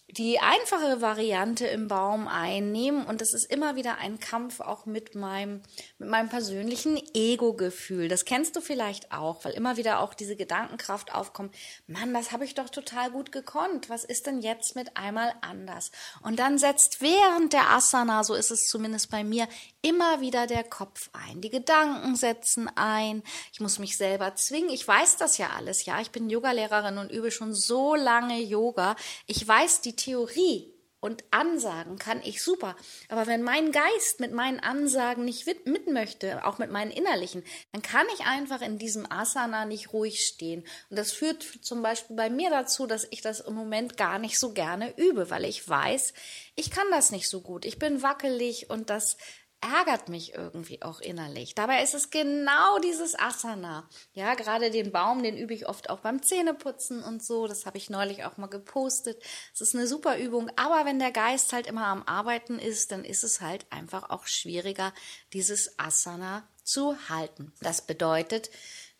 die 0.09 0.39
einfache 0.39 1.01
Variante 1.01 1.65
im 1.65 1.87
Baum 1.87 2.27
einnehmen 2.27 3.05
und 3.05 3.21
das 3.21 3.33
ist 3.33 3.49
immer 3.49 3.75
wieder 3.75 3.97
ein 3.97 4.19
Kampf 4.19 4.59
auch 4.59 4.85
mit 4.85 5.15
meinem 5.15 5.63
mit 5.97 6.09
meinem 6.09 6.29
persönlichen 6.29 7.01
Ego-Gefühl. 7.13 8.09
Das 8.09 8.25
kennst 8.25 8.55
du 8.55 8.61
vielleicht 8.61 9.11
auch, 9.11 9.43
weil 9.45 9.53
immer 9.53 9.77
wieder 9.77 9.99
auch 9.99 10.13
diese 10.13 10.35
Gedankenkraft 10.35 11.13
aufkommt. 11.13 11.55
Mann, 11.87 12.13
das 12.13 12.31
habe 12.31 12.45
ich 12.45 12.53
doch 12.53 12.69
total 12.69 13.11
gut 13.11 13.31
gekonnt. 13.31 13.89
Was 13.89 14.03
ist 14.03 14.27
denn 14.27 14.41
jetzt 14.41 14.75
mit 14.75 14.97
einmal 14.97 15.33
anders? 15.41 15.91
Und 16.21 16.37
dann 16.37 16.57
setzt 16.57 17.01
während 17.01 17.53
der 17.53 17.69
Asana, 17.71 18.23
so 18.23 18.35
ist 18.35 18.51
es 18.51 18.67
zumindest 18.67 19.09
bei 19.09 19.23
mir, 19.23 19.47
immer 19.83 20.21
wieder 20.21 20.47
der 20.47 20.63
Kopf 20.63 21.09
ein. 21.13 21.41
Die 21.41 21.51
Gedanken 21.51 22.15
setzen 22.15 22.69
ein. 22.75 23.21
Ich 23.51 23.59
muss 23.59 23.77
mich 23.77 23.97
selber 23.97 24.33
zwingen. 24.33 24.69
Ich 24.69 24.87
weiß 24.87 25.17
das 25.17 25.37
ja 25.37 25.49
alles, 25.55 25.85
ja. 25.85 26.01
Ich 26.01 26.09
bin 26.09 26.29
Yogalehrerin 26.29 26.97
und 26.97 27.11
übe 27.11 27.29
schon 27.29 27.53
so 27.53 27.93
lange 27.93 28.41
Yoga. 28.41 28.95
Ich 29.27 29.47
weiß 29.47 29.81
die 29.81 29.95
Theorie 29.95 30.73
und 31.03 31.25
Ansagen 31.31 31.99
kann 31.99 32.21
ich 32.23 32.41
super. 32.41 32.77
Aber 33.09 33.27
wenn 33.27 33.43
mein 33.43 33.73
Geist 33.73 34.21
mit 34.21 34.31
meinen 34.31 34.61
Ansagen 34.61 35.25
nicht 35.25 35.45
mit 35.45 35.91
möchte, 35.91 36.45
auch 36.45 36.59
mit 36.59 36.71
meinen 36.71 36.91
innerlichen, 36.91 37.43
dann 37.73 37.81
kann 37.81 38.07
ich 38.15 38.25
einfach 38.25 38.61
in 38.61 38.77
diesem 38.77 39.11
Asana 39.11 39.65
nicht 39.65 39.91
ruhig 39.91 40.25
stehen. 40.25 40.63
Und 40.89 40.97
das 40.97 41.11
führt 41.11 41.43
zum 41.43 41.81
Beispiel 41.81 42.15
bei 42.15 42.29
mir 42.29 42.49
dazu, 42.49 42.87
dass 42.87 43.05
ich 43.11 43.19
das 43.19 43.41
im 43.41 43.53
Moment 43.53 43.97
gar 43.97 44.17
nicht 44.17 44.39
so 44.39 44.53
gerne 44.53 44.97
übe, 44.97 45.29
weil 45.29 45.43
ich 45.43 45.67
weiß, 45.67 46.13
ich 46.55 46.71
kann 46.71 46.87
das 46.89 47.11
nicht 47.11 47.27
so 47.27 47.41
gut. 47.41 47.65
Ich 47.65 47.79
bin 47.79 48.01
wackelig 48.01 48.69
und 48.69 48.89
das 48.89 49.17
ärgert 49.63 50.09
mich 50.09 50.33
irgendwie 50.33 50.81
auch 50.81 50.99
innerlich. 50.99 51.55
Dabei 51.55 51.81
ist 51.83 51.93
es 51.93 52.09
genau 52.09 52.79
dieses 52.79 53.17
Asana. 53.17 53.87
Ja, 54.13 54.35
gerade 54.35 54.71
den 54.71 54.91
Baum, 54.91 55.23
den 55.23 55.37
übe 55.37 55.53
ich 55.53 55.67
oft 55.67 55.89
auch 55.89 55.99
beim 55.99 56.21
Zähneputzen 56.21 57.01
und 57.01 57.23
so. 57.23 57.47
Das 57.47 57.65
habe 57.65 57.77
ich 57.77 57.89
neulich 57.89 58.25
auch 58.25 58.37
mal 58.37 58.47
gepostet. 58.47 59.21
Es 59.53 59.61
ist 59.61 59.75
eine 59.75 59.87
super 59.87 60.17
Übung. 60.17 60.51
Aber 60.57 60.85
wenn 60.85 60.99
der 60.99 61.11
Geist 61.11 61.53
halt 61.53 61.67
immer 61.67 61.87
am 61.87 62.03
Arbeiten 62.03 62.59
ist, 62.59 62.91
dann 62.91 63.05
ist 63.05 63.23
es 63.23 63.41
halt 63.41 63.65
einfach 63.69 64.09
auch 64.09 64.27
schwieriger, 64.27 64.93
dieses 65.31 65.79
Asana 65.79 66.47
zu 66.63 66.97
halten. 67.09 67.53
Das 67.61 67.81
bedeutet, 67.81 68.49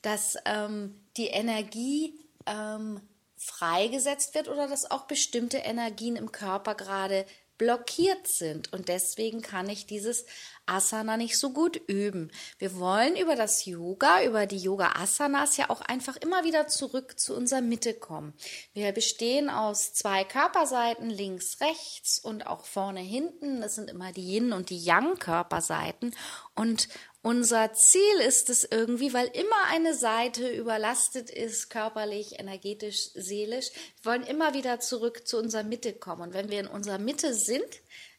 dass 0.01 0.38
ähm, 0.46 1.03
die 1.17 1.27
Energie 1.27 2.20
ähm, 2.46 3.01
freigesetzt 3.36 4.34
wird 4.36 4.48
oder 4.48 4.67
dass 4.67 4.89
auch 4.89 5.05
bestimmte 5.05 5.58
Energien 5.58 6.15
im 6.15 6.32
Körper 6.32 6.75
gerade 6.75 7.25
blockiert 7.63 8.27
sind. 8.27 8.74
Und 8.74 8.89
deswegen 8.89 9.41
kann 9.41 9.70
ich 9.70 9.86
dieses 9.86 10.25
Asana 10.65 11.15
nicht 11.15 11.38
so 11.38 11.51
gut 11.51 11.79
üben. 11.88 12.29
Wir 12.58 12.77
wollen 12.77 13.15
über 13.15 13.38
das 13.38 13.65
Yoga, 13.65 14.22
über 14.24 14.48
die 14.48 14.58
Yoga-Asanas 14.58 15.55
ja 15.55 15.70
auch 15.70 15.79
einfach 15.79 16.17
immer 16.17 16.43
wieder 16.43 16.67
zurück 16.67 17.17
zu 17.17 17.34
unserer 17.34 17.62
Mitte 17.62 17.93
kommen. 17.93 18.34
Wir 18.74 18.91
bestehen 18.91 19.50
aus 19.50 19.93
zwei 19.93 20.25
Körperseiten, 20.25 21.10
links, 21.10 21.62
rechts 21.62 22.20
und 22.20 22.48
auch 22.48 22.65
vorne, 22.65 23.00
hinten. 23.00 23.62
Das 23.62 23.75
sind 23.75 23.89
immer 23.89 24.12
die 24.12 24.36
Yin- 24.36 24.51
und 24.51 24.70
die 24.70 24.84
Yang-Körperseiten. 24.84 26.13
Und 26.55 26.89
unser 27.24 27.72
Ziel 27.74 28.20
ist 28.27 28.50
es 28.50 28.65
irgendwie, 28.70 29.13
weil 29.13 29.27
immer 29.27 29.68
eine 29.70 29.96
Seite 29.96 30.50
überlastet 30.50 31.30
ist, 31.30 31.70
körperlich, 31.70 32.38
energetisch, 32.38 33.12
seelisch. 33.15 33.68
Wir 34.01 34.12
wollen 34.12 34.24
immer 34.24 34.53
wieder 34.53 34.82
zurück 34.82 35.25
zu 35.25 35.38
unserer 35.38 35.63
Mitte 35.63 35.94
kommen. 35.94 36.22
Und 36.22 36.34
wenn 36.34 36.50
wir 36.50 36.60
in 36.60 36.68
unserer 36.68 36.98
Mitte 36.98 37.34
sind, 37.34 37.63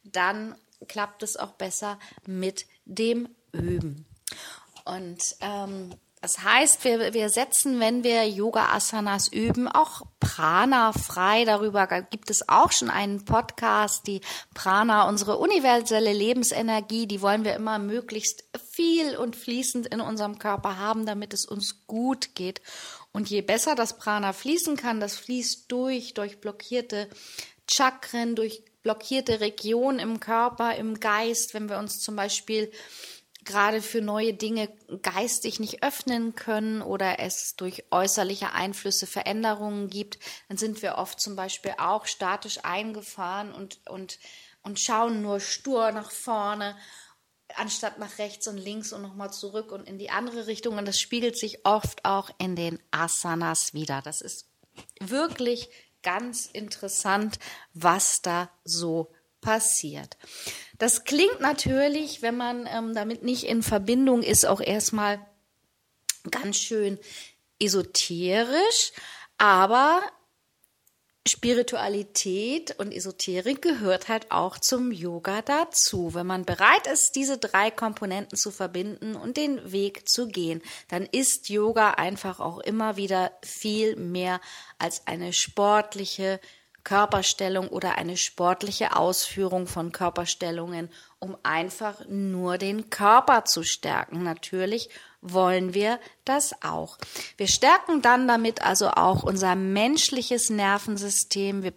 dann 0.04 0.56
klappt 0.88 1.22
es 1.22 1.36
auch 1.36 1.52
besser 1.52 1.98
mit 2.26 2.64
dem 2.86 3.28
Üben. 3.52 4.06
Und 4.86 5.36
ähm, 5.40 5.94
das 6.24 6.42
heißt, 6.42 6.84
wir, 6.84 7.12
wir 7.12 7.28
setzen, 7.28 7.80
wenn 7.80 8.02
wir 8.02 8.26
Yoga-Asanas 8.26 9.28
üben, 9.28 9.68
auch 9.68 10.06
Prana 10.20 10.94
frei. 10.94 11.44
Darüber 11.44 11.86
gibt 11.86 12.30
es 12.30 12.48
auch 12.48 12.72
schon 12.72 12.88
einen 12.88 13.26
Podcast, 13.26 14.06
die 14.06 14.22
Prana, 14.54 15.06
unsere 15.06 15.36
universelle 15.36 16.14
Lebensenergie, 16.14 17.06
die 17.06 17.20
wollen 17.20 17.44
wir 17.44 17.52
immer 17.54 17.78
möglichst 17.78 18.44
viel 18.70 19.18
und 19.18 19.36
fließend 19.36 19.88
in 19.88 20.00
unserem 20.00 20.38
Körper 20.38 20.78
haben, 20.78 21.04
damit 21.04 21.34
es 21.34 21.44
uns 21.44 21.86
gut 21.86 22.34
geht. 22.34 22.62
Und 23.12 23.28
je 23.28 23.42
besser 23.42 23.74
das 23.74 23.98
Prana 23.98 24.32
fließen 24.32 24.78
kann, 24.78 25.00
das 25.00 25.16
fließt 25.16 25.70
durch, 25.70 26.14
durch 26.14 26.40
blockierte 26.40 27.10
Chakren, 27.70 28.34
durch 28.34 28.62
blockierte 28.82 29.40
Regionen 29.40 29.98
im 29.98 30.20
Körper, 30.20 30.74
im 30.74 31.00
Geist, 31.00 31.52
wenn 31.52 31.68
wir 31.68 31.76
uns 31.76 32.00
zum 32.00 32.16
Beispiel 32.16 32.72
gerade 33.44 33.82
für 33.82 34.00
neue 34.00 34.34
Dinge 34.34 34.68
geistig 35.02 35.60
nicht 35.60 35.82
öffnen 35.82 36.34
können 36.34 36.82
oder 36.82 37.20
es 37.20 37.56
durch 37.56 37.84
äußerliche 37.90 38.52
Einflüsse 38.52 39.06
Veränderungen 39.06 39.88
gibt, 39.88 40.18
dann 40.48 40.56
sind 40.56 40.82
wir 40.82 40.96
oft 40.96 41.20
zum 41.20 41.36
Beispiel 41.36 41.74
auch 41.78 42.06
statisch 42.06 42.64
eingefahren 42.64 43.52
und, 43.52 43.80
und, 43.88 44.18
und 44.62 44.80
schauen 44.80 45.22
nur 45.22 45.40
stur 45.40 45.92
nach 45.92 46.10
vorne, 46.10 46.76
anstatt 47.56 47.98
nach 47.98 48.18
rechts 48.18 48.48
und 48.48 48.56
links 48.56 48.92
und 48.92 49.02
nochmal 49.02 49.32
zurück 49.32 49.72
und 49.72 49.88
in 49.88 49.98
die 49.98 50.10
andere 50.10 50.46
Richtung. 50.46 50.78
Und 50.78 50.86
das 50.86 50.98
spiegelt 50.98 51.38
sich 51.38 51.64
oft 51.66 52.04
auch 52.04 52.30
in 52.38 52.56
den 52.56 52.78
Asanas 52.90 53.74
wieder. 53.74 54.02
Das 54.02 54.20
ist 54.20 54.48
wirklich 55.00 55.68
ganz 56.02 56.46
interessant, 56.46 57.38
was 57.72 58.22
da 58.22 58.50
so 58.64 59.12
passiert. 59.40 60.16
Das 60.78 61.04
klingt 61.04 61.40
natürlich, 61.40 62.22
wenn 62.22 62.36
man 62.36 62.66
ähm, 62.66 62.94
damit 62.94 63.22
nicht 63.22 63.44
in 63.44 63.62
Verbindung 63.62 64.22
ist, 64.22 64.46
auch 64.46 64.60
erstmal 64.60 65.24
ganz 66.30 66.56
schön 66.56 66.98
esoterisch, 67.60 68.92
aber 69.38 70.02
Spiritualität 71.26 72.78
und 72.78 72.92
Esoterik 72.92 73.62
gehört 73.62 74.08
halt 74.08 74.30
auch 74.30 74.58
zum 74.58 74.92
Yoga 74.92 75.40
dazu. 75.40 76.12
Wenn 76.12 76.26
man 76.26 76.44
bereit 76.44 76.86
ist, 76.86 77.12
diese 77.16 77.38
drei 77.38 77.70
Komponenten 77.70 78.36
zu 78.36 78.50
verbinden 78.50 79.16
und 79.16 79.38
den 79.38 79.72
Weg 79.72 80.06
zu 80.06 80.28
gehen, 80.28 80.60
dann 80.88 81.06
ist 81.06 81.48
Yoga 81.48 81.92
einfach 81.92 82.40
auch 82.40 82.58
immer 82.58 82.98
wieder 82.98 83.32
viel 83.42 83.96
mehr 83.96 84.38
als 84.78 85.06
eine 85.06 85.32
sportliche 85.32 86.40
Körperstellung 86.84 87.68
oder 87.68 87.96
eine 87.96 88.16
sportliche 88.16 88.94
Ausführung 88.94 89.66
von 89.66 89.90
Körperstellungen, 89.90 90.90
um 91.18 91.36
einfach 91.42 92.06
nur 92.08 92.58
den 92.58 92.90
Körper 92.90 93.46
zu 93.46 93.62
stärken. 93.62 94.22
Natürlich 94.22 94.90
wollen 95.22 95.72
wir 95.72 95.98
das 96.26 96.62
auch. 96.62 96.98
Wir 97.38 97.48
stärken 97.48 98.02
dann 98.02 98.28
damit 98.28 98.62
also 98.62 98.90
auch 98.90 99.22
unser 99.22 99.56
menschliches 99.56 100.50
Nervensystem. 100.50 101.62
Wir 101.62 101.72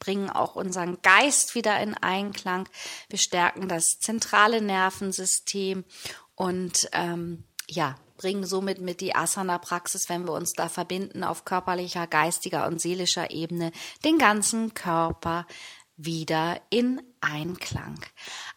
bringen 0.00 0.28
auch 0.28 0.56
unseren 0.56 1.00
Geist 1.02 1.54
wieder 1.54 1.80
in 1.80 1.94
Einklang. 1.94 2.68
Wir 3.08 3.20
stärken 3.20 3.68
das 3.68 4.00
zentrale 4.00 4.60
Nervensystem 4.60 5.84
und 6.34 6.88
ähm, 6.92 7.44
ja, 7.68 7.96
bringen 8.16 8.44
somit 8.44 8.80
mit 8.80 9.00
die 9.00 9.14
Asana-Praxis, 9.14 10.08
wenn 10.08 10.26
wir 10.26 10.32
uns 10.32 10.52
da 10.52 10.68
verbinden, 10.68 11.24
auf 11.24 11.44
körperlicher, 11.44 12.06
geistiger 12.06 12.66
und 12.66 12.80
seelischer 12.80 13.30
Ebene, 13.30 13.72
den 14.04 14.18
ganzen 14.18 14.74
Körper 14.74 15.46
wieder 15.96 16.60
in 16.70 17.02
Einklang. 17.20 18.00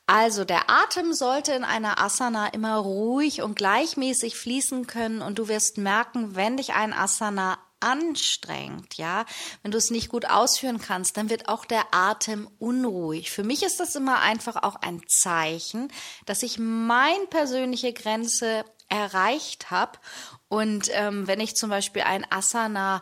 Also 0.05 0.45
der 0.45 0.69
Atem 0.69 1.13
sollte 1.13 1.53
in 1.53 1.63
einer 1.63 1.99
Asana 1.99 2.47
immer 2.47 2.77
ruhig 2.77 3.41
und 3.41 3.55
gleichmäßig 3.55 4.35
fließen 4.35 4.87
können 4.87 5.21
und 5.21 5.39
du 5.39 5.47
wirst 5.47 5.77
merken, 5.77 6.35
wenn 6.35 6.57
dich 6.57 6.73
ein 6.73 6.93
Asana 6.93 7.57
anstrengt, 7.79 8.95
ja, 8.97 9.25
wenn 9.63 9.71
du 9.71 9.77
es 9.79 9.89
nicht 9.89 10.09
gut 10.09 10.29
ausführen 10.29 10.79
kannst, 10.79 11.17
dann 11.17 11.31
wird 11.31 11.49
auch 11.49 11.65
der 11.65 11.85
Atem 11.91 12.47
unruhig. 12.59 13.31
Für 13.31 13.43
mich 13.43 13.63
ist 13.63 13.79
das 13.79 13.95
immer 13.95 14.19
einfach 14.19 14.61
auch 14.61 14.75
ein 14.75 15.01
Zeichen, 15.07 15.91
dass 16.27 16.43
ich 16.43 16.59
meine 16.59 17.25
persönliche 17.31 17.91
Grenze 17.91 18.63
erreicht 18.91 19.71
habe. 19.71 19.97
Und 20.47 20.89
ähm, 20.91 21.25
wenn 21.25 21.39
ich 21.39 21.55
zum 21.55 21.71
Beispiel 21.71 22.03
ein 22.03 22.29
Asana 22.29 23.01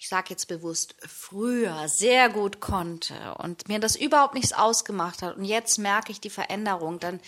ich 0.00 0.08
sage 0.08 0.28
jetzt 0.30 0.48
bewusst, 0.48 0.94
früher 1.06 1.86
sehr 1.86 2.30
gut 2.30 2.58
konnte 2.58 3.34
und 3.34 3.68
mir 3.68 3.78
das 3.80 3.96
überhaupt 3.96 4.32
nichts 4.32 4.54
ausgemacht 4.54 5.20
hat 5.20 5.36
und 5.36 5.44
jetzt 5.44 5.76
merke 5.76 6.10
ich 6.10 6.22
die 6.22 6.30
Veränderung, 6.30 6.98
dann 7.00 7.20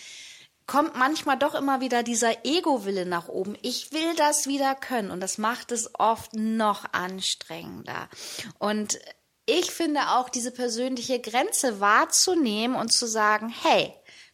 kommt 0.65 0.95
manchmal 0.95 1.37
doch 1.37 1.53
immer 1.53 1.81
wieder 1.81 2.01
dieser 2.01 2.45
Ego-Wille 2.45 3.05
nach 3.05 3.27
oben. 3.27 3.55
Ich 3.61 3.91
will 3.91 4.15
das 4.15 4.47
wieder 4.47 4.73
können 4.73 5.11
und 5.11 5.19
das 5.19 5.37
macht 5.37 5.71
es 5.71 5.91
oft 5.99 6.33
noch 6.33 6.85
anstrengender. 6.93 8.09
Und 8.57 8.97
ich 9.45 9.69
finde 9.69 10.09
auch 10.09 10.29
diese 10.29 10.51
persönliche 10.51 11.19
Grenze 11.19 11.79
wahrzunehmen 11.79 12.75
und 12.75 12.91
zu 12.91 13.05
sagen, 13.05 13.53
hey, 13.61 13.93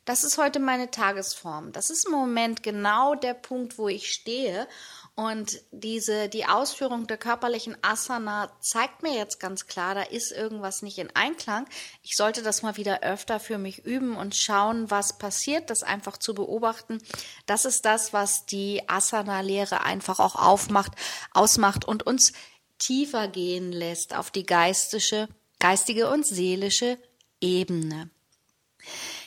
das 0.10 0.24
ist 0.24 0.40
heute 0.40 0.60
meine 0.60 0.90
Tagesform. 0.90 1.72
Das 1.72 1.92
ist 1.92 2.08
im 2.08 2.14
Moment 2.14 2.64
genau 2.64 3.14
der 3.14 3.36
Punkt, 3.36 3.78
wo 3.78 3.90
ich 3.90 4.12
stehe. 4.12 4.68
Und 5.14 5.62
diese, 5.70 6.30
die 6.30 6.48
Ausführung 6.48 7.06
der 7.06 7.18
körperlichen 7.18 7.78
Asana 7.84 8.52
zeigt 8.60 9.04
mir 9.04 9.14
jetzt 9.14 9.40
ganz 9.40 9.68
klar, 9.68 9.94
da 9.94 10.02
ist 10.02 10.32
irgendwas 10.32 10.82
nicht 10.82 10.98
in 10.98 11.16
Einklang. 11.16 11.68
Ich 12.02 12.16
sollte 12.16 12.42
das 12.42 12.64
mal 12.64 12.76
wieder 12.76 13.04
öfter 13.04 13.40
für 13.40 13.60
mich 13.60 13.86
üben 13.86 14.18
und 14.18 14.36
schauen, 14.36 14.90
was 14.90 15.20
passiert, 15.20 15.70
das 15.70 15.84
einfach 15.84 16.18
zu 16.18 16.34
beobachten. 16.34 16.98
Das 17.46 17.66
ist 17.66 17.86
das, 17.86 18.12
was 18.12 18.48
die 18.48 18.90
Asana-Lehre 18.90 19.84
einfach 19.84 20.18
auch 20.18 20.36
aufmacht, 20.36 20.94
ausmacht 21.36 21.86
und 21.86 22.08
uns 22.08 22.34
tiefer 22.80 23.28
gehen 23.28 23.72
lässt 23.72 24.16
auf 24.16 24.32
die 24.32 24.48
geistige 24.48 26.10
und 26.10 26.26
seelische 26.26 26.98
Ebene. 27.40 28.10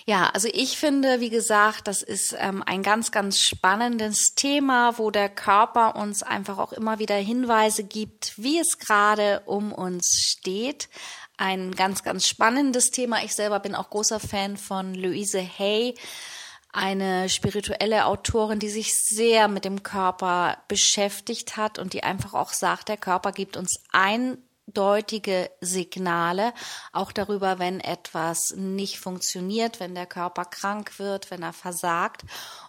Ja, 0.04 0.30
also 0.30 0.48
ich 0.52 0.78
finde, 0.78 1.20
wie 1.20 1.30
gesagt, 1.30 1.86
das 1.86 2.02
ist 2.02 2.34
ähm, 2.38 2.62
ein 2.66 2.82
ganz, 2.82 3.12
ganz 3.12 3.40
spannendes 3.40 4.34
Thema, 4.34 4.98
wo 4.98 5.10
der 5.10 5.28
Körper 5.28 5.94
uns 5.94 6.22
einfach 6.24 6.58
auch 6.58 6.72
immer 6.72 6.98
wieder 6.98 7.14
Hinweise 7.14 7.84
gibt, 7.84 8.34
wie 8.36 8.58
es 8.58 8.78
gerade 8.78 9.42
um 9.46 9.72
uns 9.72 10.20
steht. 10.20 10.88
Ein 11.36 11.72
ganz, 11.72 12.02
ganz 12.02 12.26
spannendes 12.26 12.90
Thema. 12.90 13.22
Ich 13.22 13.34
selber 13.34 13.60
bin 13.60 13.76
auch 13.76 13.90
großer 13.90 14.18
Fan 14.18 14.56
von 14.56 14.94
Louise 14.94 15.40
Hay, 15.40 15.94
eine 16.72 17.28
spirituelle 17.28 18.06
Autorin, 18.06 18.58
die 18.58 18.70
sich 18.70 18.94
sehr 18.94 19.46
mit 19.46 19.64
dem 19.64 19.82
Körper 19.84 20.58
beschäftigt 20.66 21.56
hat 21.56 21.78
und 21.78 21.92
die 21.92 22.02
einfach 22.02 22.34
auch 22.34 22.52
sagt, 22.52 22.88
der 22.88 22.96
Körper 22.96 23.30
gibt 23.30 23.56
uns 23.56 23.82
ein 23.92 24.38
deutige 24.74 25.50
Signale, 25.60 26.52
auch 26.92 27.12
darüber, 27.12 27.58
wenn 27.58 27.80
etwas 27.80 28.54
nicht 28.56 28.98
funktioniert, 28.98 29.80
wenn 29.80 29.94
der 29.94 30.06
Körper 30.06 30.44
krank 30.44 30.98
wird, 30.98 31.30
wenn 31.30 31.42
er 31.42 31.52
versagt. 31.52 32.22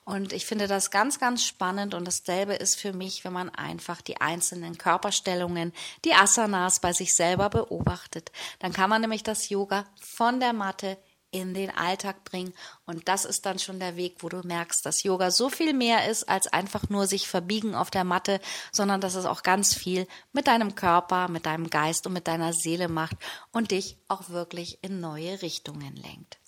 Und 0.06 0.34
ich 0.34 0.46
finde 0.46 0.68
das 0.68 0.92
ganz, 0.92 1.20
ganz 1.20 1.44
spannend. 1.44 1.94
Und 1.94 2.06
dasselbe 2.06 2.54
ist 2.54 2.80
für 2.80 2.94
mich, 2.94 3.24
wenn 3.24 3.34
man 3.34 3.50
einfach 3.50 4.02
die 4.02 4.20
einzelnen 4.20 4.78
Körperstellungen, 4.78 5.74
die 6.06 6.14
Asanas 6.14 6.80
bei 6.80 6.94
sich 6.94 7.16
selber 7.16 7.50
beobachtet. 7.50 8.32
Dann 8.60 8.74
kann 8.74 8.90
man 8.90 9.02
nämlich 9.02 9.24
das 9.24 9.50
Yoga 9.50 9.86
von 10.00 10.40
der 10.40 10.54
Matte 10.54 10.98
in 11.34 11.54
den 11.54 11.72
Alltag 11.72 12.24
bringen. 12.24 12.54
Und 12.86 13.08
das 13.08 13.24
ist 13.24 13.46
dann 13.46 13.60
schon 13.60 13.80
der 13.80 13.96
Weg, 13.96 14.18
wo 14.20 14.30
du 14.30 14.46
merkst, 14.46 14.86
dass 14.86 15.04
Yoga 15.04 15.32
so 15.32 15.50
viel 15.50 15.74
mehr 15.74 16.10
ist 16.10 16.28
als 16.28 16.48
einfach 16.48 16.90
nur 16.90 17.08
sich 17.08 17.30
verbiegen 17.30 17.76
auf 17.76 17.90
der 17.90 18.04
Matte, 18.04 18.42
sondern 18.74 19.00
dass 19.00 19.16
es 19.16 19.26
auch 19.26 19.42
ganz 19.42 19.74
viel 19.74 20.06
mit 20.34 20.48
deinem 20.48 20.76
Körper, 20.76 21.30
mit 21.30 21.46
deinem 21.46 21.70
Geist 21.70 22.06
und 22.08 22.14
mit 22.14 22.28
deiner 22.28 22.52
Seele 22.52 22.90
macht 22.90 23.16
und 23.54 23.72
dich 23.72 23.98
auch 24.10 24.30
wirklich 24.30 24.80
in 24.82 25.00
neue 25.00 25.42
Richtungen 25.42 25.96
lenkt. 25.96 26.40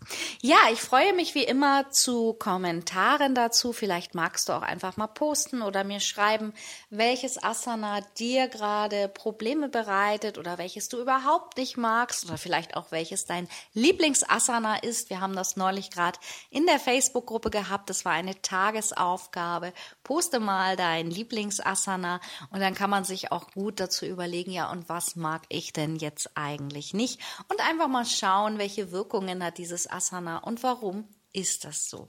Ja, 0.41 0.57
ich 0.71 0.81
freue 0.81 1.13
mich 1.13 1.35
wie 1.35 1.43
immer 1.43 1.89
zu 1.89 2.33
Kommentaren 2.33 3.33
dazu. 3.33 3.71
Vielleicht 3.71 4.13
magst 4.13 4.49
du 4.49 4.53
auch 4.53 4.61
einfach 4.61 4.97
mal 4.97 5.07
posten 5.07 5.61
oder 5.61 5.83
mir 5.83 5.99
schreiben, 5.99 6.53
welches 6.89 7.41
Asana 7.41 8.01
dir 8.17 8.47
gerade 8.47 9.07
Probleme 9.07 9.69
bereitet 9.69 10.37
oder 10.37 10.57
welches 10.57 10.89
du 10.89 11.01
überhaupt 11.01 11.57
nicht 11.57 11.77
magst 11.77 12.25
oder 12.25 12.37
vielleicht 12.37 12.75
auch 12.75 12.91
welches 12.91 13.25
dein 13.25 13.47
Lieblingsasana 13.73 14.77
ist. 14.83 15.09
Wir 15.09 15.21
haben 15.21 15.35
das 15.35 15.55
neulich 15.55 15.89
gerade 15.91 16.19
in 16.49 16.65
der 16.65 16.79
Facebook-Gruppe 16.79 17.49
gehabt. 17.49 17.89
Das 17.89 18.05
war 18.05 18.13
eine 18.13 18.41
Tagesaufgabe. 18.41 19.73
Poste 20.03 20.39
mal 20.39 20.75
dein 20.75 21.09
Lieblingsasana 21.09 22.19
und 22.51 22.59
dann 22.59 22.75
kann 22.75 22.89
man 22.89 23.03
sich 23.03 23.31
auch 23.31 23.51
gut 23.51 23.79
dazu 23.79 24.05
überlegen, 24.05 24.51
ja, 24.51 24.71
und 24.71 24.89
was 24.89 25.15
mag 25.15 25.43
ich 25.49 25.73
denn 25.73 25.95
jetzt 25.95 26.31
eigentlich 26.35 26.93
nicht? 26.93 27.19
Und 27.49 27.61
einfach 27.67 27.87
mal 27.87 28.05
schauen, 28.05 28.57
welche 28.57 28.91
Wirkungen 28.91 29.43
hat 29.43 29.57
dieses 29.57 29.89
Asana 29.89 30.39
und 30.39 30.63
warum 30.63 31.07
ist 31.33 31.65
das 31.65 31.89
so? 31.89 32.07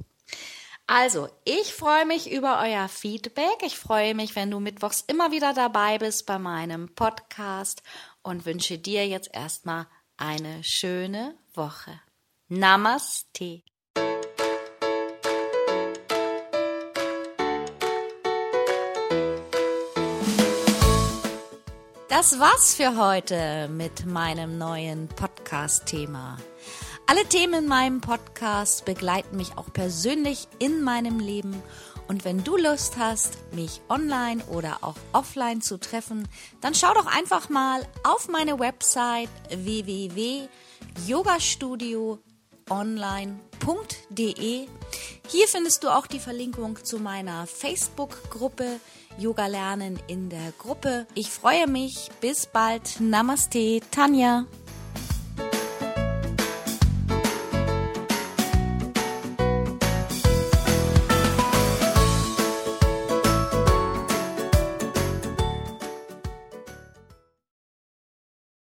Also, 0.88 1.28
ich 1.44 1.75
freue 1.75 2.06
mich 2.06 2.30
über 2.30 2.61
euer 2.62 2.88
Feedback. 2.88 3.62
Ich 3.62 3.76
freue 3.76 4.14
mich, 4.14 4.37
wenn 4.37 4.52
du 4.52 4.61
mittwochs 4.61 5.02
immer 5.08 5.32
wieder 5.32 5.52
dabei 5.52 5.99
bist 5.99 6.26
bei 6.26 6.38
meinem 6.38 6.94
Podcast 6.94 7.82
und 8.23 8.46
wünsche 8.46 8.78
dir 8.78 9.06
jetzt 9.06 9.35
erstmal 9.35 9.88
eine 10.16 10.62
schöne 10.62 11.35
Woche. 11.54 12.00
Namaste. 12.49 13.62
Das 22.16 22.40
war's 22.40 22.75
für 22.75 22.96
heute 22.96 23.68
mit 23.68 24.06
meinem 24.06 24.56
neuen 24.56 25.06
Podcast-Thema. 25.06 26.38
Alle 27.06 27.26
Themen 27.26 27.64
in 27.64 27.68
meinem 27.68 28.00
Podcast 28.00 28.87
begleiten 28.87 29.37
mich 29.37 29.58
auch 29.58 29.70
persönlich 29.70 30.49
in 30.58 30.82
meinem 30.82 31.18
Leben. 31.18 31.62
Und 32.08 32.25
wenn 32.25 32.42
du 32.42 32.56
Lust 32.56 32.96
hast, 32.96 33.37
mich 33.52 33.82
online 33.90 34.42
oder 34.46 34.78
auch 34.80 34.96
offline 35.12 35.61
zu 35.61 35.78
treffen, 35.78 36.26
dann 36.62 36.75
schau 36.75 36.94
doch 36.94 37.06
einfach 37.06 37.50
mal 37.50 37.87
auf 38.02 38.28
meine 38.28 38.58
Website 38.58 39.28
www.yogastudioonline.de. 42.66 44.66
Hier 45.28 45.49
findest 45.49 45.85
du 45.85 45.88
auch 45.88 46.06
die 46.06 46.18
Verlinkung 46.18 46.84
zu 46.84 46.99
meiner 46.99 47.47
Facebook-Gruppe 47.47 48.80
Yoga 49.19 49.47
lernen 49.47 49.99
in 50.08 50.28
der 50.28 50.52
Gruppe. 50.58 51.06
Ich 51.14 51.30
freue 51.30 51.67
mich. 51.67 52.10
Bis 52.21 52.47
bald. 52.47 53.00
Namaste, 53.00 53.80
Tanja. 53.90 54.45